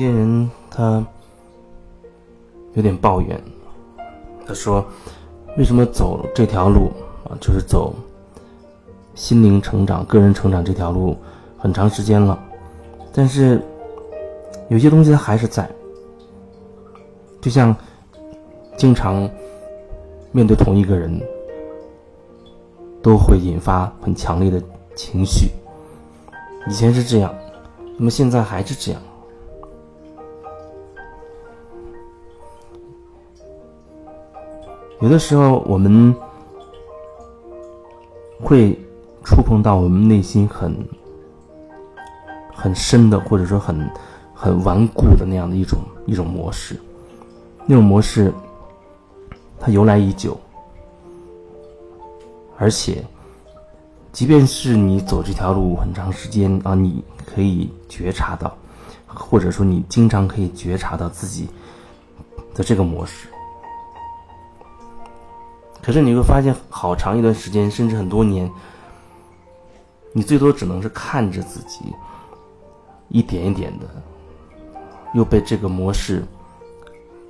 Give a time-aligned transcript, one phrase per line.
[0.00, 1.06] 些人他
[2.72, 3.38] 有点抱怨，
[4.46, 4.82] 他说
[5.58, 6.90] ：“为什么走这条路
[7.24, 7.36] 啊？
[7.38, 7.94] 就是走
[9.14, 11.18] 心灵成长、个人成长这条路
[11.58, 12.42] 很长时间了，
[13.12, 13.60] 但是
[14.70, 15.68] 有些东西它还是在，
[17.42, 17.76] 就像
[18.78, 19.28] 经常
[20.32, 21.20] 面对同一个人，
[23.02, 24.62] 都会引发很强烈的
[24.96, 25.50] 情绪。
[26.68, 27.34] 以前是这样，
[27.98, 29.02] 那么现在还是这样。”
[35.00, 36.14] 有的时候，我们
[38.38, 38.78] 会
[39.24, 40.76] 触碰到我们内心很
[42.54, 43.90] 很深的，或者说很
[44.34, 46.78] 很顽固的那样的一种一种模式。
[47.64, 48.32] 那种模式，
[49.58, 50.38] 它由来已久，
[52.58, 53.02] 而且，
[54.12, 58.54] 即便是你走这条路很长时间啊，你可以觉察到，
[59.06, 61.48] 或者说你经常可以觉察到自己
[62.54, 63.28] 的这个模式。
[65.82, 68.50] 可是你会发现，好长一段时间，甚至很多年，
[70.12, 71.80] 你最多只能是看着自己
[73.08, 73.86] 一点一点的
[75.14, 76.24] 又被这个模式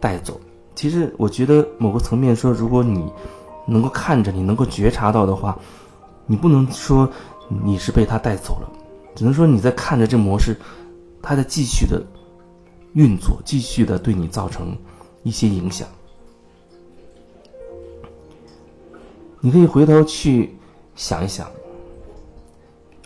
[0.00, 0.40] 带走。
[0.74, 3.10] 其实，我觉得某个层面说，如果你
[3.66, 5.58] 能够看着，你能够觉察到的话，
[6.26, 7.10] 你不能说
[7.48, 8.70] 你是被他带走了，
[9.14, 10.56] 只能说你在看着这模式，
[11.20, 12.00] 它在继续的
[12.92, 14.76] 运作，继续的对你造成
[15.22, 15.88] 一些影响。
[19.40, 20.56] 你可以回头去
[20.94, 21.46] 想一想，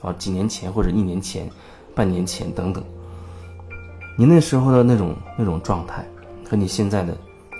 [0.00, 1.50] 啊，几年前或者一年前、
[1.94, 2.82] 半年前等等，
[4.16, 6.06] 你那时候的那种那种状态，
[6.48, 7.16] 和你现在的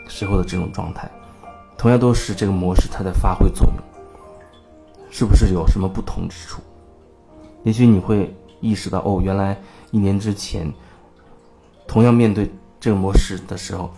[0.09, 1.11] 时候的这种状态，
[1.77, 3.77] 同样都是这个模式它在发挥作用，
[5.11, 6.63] 是不是有什么不同之处？
[7.65, 10.73] 也许你会意识到，哦，原来一年之前，
[11.87, 13.91] 同样面对这个模式的时候，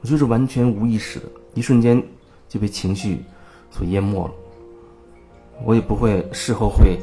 [0.00, 2.02] 我就是完全无意识的，一瞬间
[2.48, 3.24] 就被情绪。
[3.70, 4.34] 所淹没了，
[5.64, 6.98] 我也不会事后会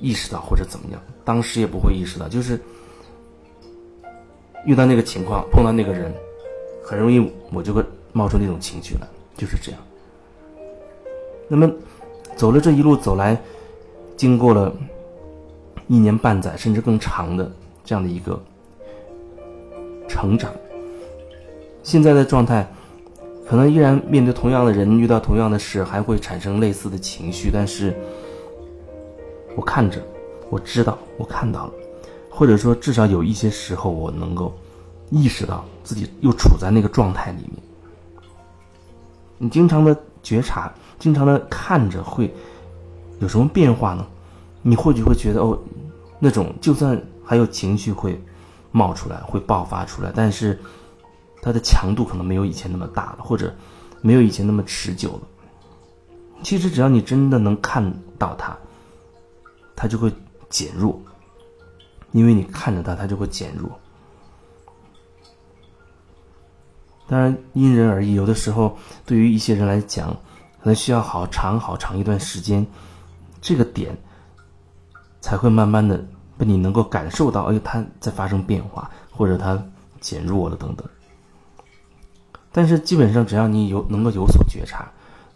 [0.00, 2.60] 意识到或者怎么样，当时也不会意识到，就是
[4.66, 6.14] 遇到那个情况，碰到那个人，
[6.84, 7.82] 很容易我就会
[8.12, 9.80] 冒出那种情绪来，就是这样。
[11.48, 11.70] 那么
[12.36, 13.40] 走了这一路走来，
[14.16, 14.72] 经过了
[15.88, 17.50] 一年半载甚至更长的
[17.84, 18.40] 这样的一个
[20.06, 20.52] 成长，
[21.82, 22.70] 现在的状态。
[23.50, 27.50] 可能依然面对同样的人，遇到同样的事，还会产生类似的情绪。
[27.52, 27.92] 但是，
[29.56, 30.00] 我看着，
[30.48, 31.72] 我知道，我看到了，
[32.30, 34.56] 或者说，至少有一些时候，我能够
[35.10, 37.54] 意识到自己又处在那个状态里面。
[39.36, 42.32] 你经常的觉察，经常的看着，会
[43.18, 44.06] 有什么变化呢？
[44.62, 45.58] 你或许会觉得，哦，
[46.20, 48.22] 那种就算还有情绪会
[48.70, 50.56] 冒出来，会爆发出来，但是。
[51.42, 53.54] 它的强度可能没有以前那么大了，或者
[54.02, 55.20] 没有以前那么持久了。
[56.42, 58.56] 其实只要你真的能看到它，
[59.76, 60.12] 它就会
[60.48, 61.00] 减弱，
[62.12, 63.70] 因为你看着它，它就会减弱。
[67.06, 70.10] 当然因人而异，有的时候对于一些人来讲，
[70.60, 72.66] 可能需要好长好长一段时间，
[73.40, 73.96] 这个点
[75.20, 76.02] 才会慢慢的
[76.38, 79.62] 被你能够感受到，哎，它在发生变化，或者它
[80.00, 80.86] 减弱了等等。
[82.52, 84.90] 但是基本上，只要你有能够有所觉察，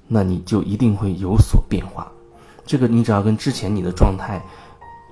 [0.09, 2.11] 那你就一定会有所变化。
[2.67, 4.43] 这个你只要跟之前你的状态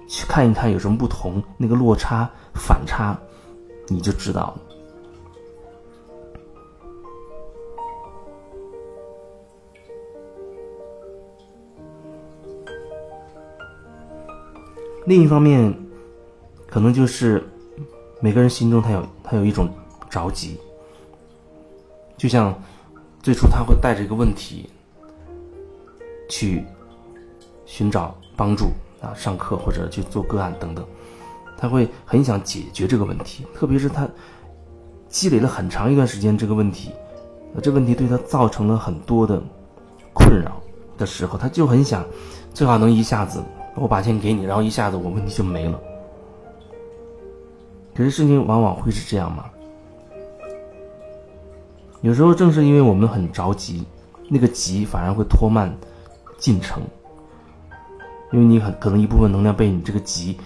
[0.09, 3.17] 去看一看有什么不同，那个落差反差，
[3.87, 4.61] 你就知道了。
[15.07, 15.73] 另一方面，
[16.67, 17.45] 可能就是
[18.21, 19.69] 每个人心中他有他有一种
[20.11, 20.59] 着急。
[22.23, 22.57] 就像
[23.21, 24.71] 最初他会带着一个问题
[26.29, 26.65] 去
[27.67, 28.67] 寻找帮助
[29.01, 30.87] 啊，上课或者去做个案等等，
[31.59, 34.09] 他会很想解决这个问题，特别是他
[35.09, 36.93] 积累了很长一段时间这个问题，
[37.61, 39.43] 这问题对他造成了很多的
[40.15, 40.63] 困扰
[40.97, 42.07] 的时候，他就很想
[42.55, 43.43] 最好能一下子
[43.75, 45.77] 我把钱给你，然后一下子我问题就没了。
[47.97, 49.47] 可是事情往往会是这样吗？
[52.03, 53.85] 有时候正是因为我们很着急，
[54.29, 55.73] 那个急反而会拖慢
[56.37, 56.83] 进程，
[58.33, 60.37] 因为你很可能一部分能量被你这个急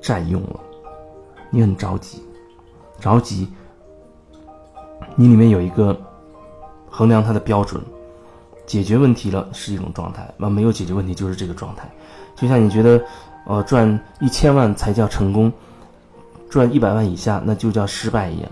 [0.00, 0.60] 占用了，
[1.50, 2.22] 你很着急，
[2.98, 3.46] 着急，
[5.14, 5.94] 你里面有一个
[6.88, 7.82] 衡量它的标准，
[8.64, 11.86] 解决问题了是一种状态，那没有解决问题就是这个状态，
[12.34, 13.04] 就像你觉得，
[13.46, 15.52] 呃，赚一千万才叫成功，
[16.48, 18.50] 赚一百万以下，那就叫失败一样。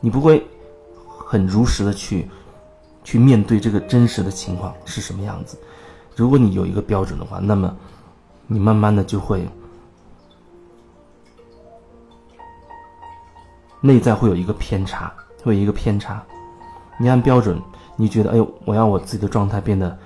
[0.00, 0.46] 你不会
[0.98, 2.28] 很如实的去
[3.04, 5.58] 去面对这个真实的情况是什么样子。
[6.16, 7.74] 如果你有一个标准的话，那么
[8.46, 9.48] 你慢慢的就会
[13.80, 15.12] 内在会有一个偏差，
[15.42, 16.22] 会有一个偏差。
[16.98, 17.58] 你按标准，
[17.96, 19.96] 你觉得哎呦，我要我自己的状态变得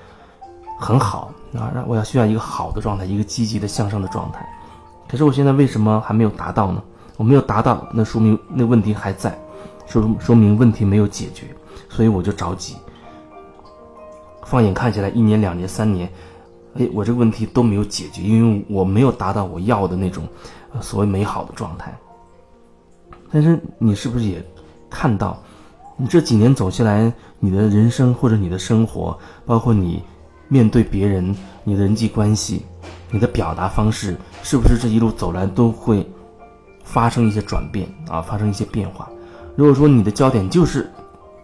[0.79, 4.49] 很好啊，让我要需要一个好的状态，一个积极的向上的状态。
[5.08, 6.82] 可是我现在为什么还没有达到呢？
[7.17, 9.37] 我没有达到，那说明那问题还在，
[9.86, 11.46] 说说明问题没有解决，
[11.88, 12.76] 所以我就着急。
[14.44, 16.08] 放眼看起来，一年、两年、三年，
[16.75, 20.28] 哎，我这个问题都没有解决，因为我没有达到我要的那种
[20.81, 21.92] 所谓美好的状态。
[23.32, 24.44] 但是你是不是也
[24.90, 25.42] 看到，
[25.96, 30.02] 你这几年走下来，你的人生或者你的生活，包括你
[30.46, 31.34] 面对别人、
[31.64, 32.64] 你的人际关系、
[33.10, 36.06] 你的表达方式，是不是这一路走来都会
[36.84, 39.08] 发生一些转变啊，发生一些变化？
[39.56, 40.90] 如果说你的焦点就是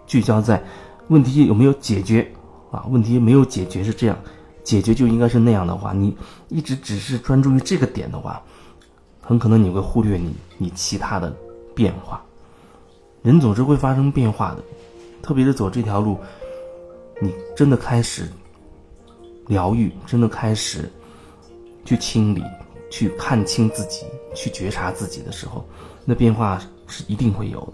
[0.06, 0.62] 聚焦在
[1.08, 2.30] 问题有没有解决。
[2.70, 4.16] 啊，问题没有解决是这样，
[4.62, 6.16] 解决就应该是那样的话，你
[6.46, 8.40] 一直只是专注于这个点的话，
[9.20, 11.36] 很可能你会忽略你你其他的
[11.74, 12.24] 变化。
[13.22, 14.62] 人总是会发生变化的，
[15.20, 16.16] 特别是走这条路，
[17.20, 18.30] 你真的开始
[19.48, 20.88] 疗愈，真的开始
[21.84, 22.44] 去清理、
[22.88, 25.64] 去看清自己、去觉察自己的时候，
[26.04, 27.72] 那变化是一定会有的。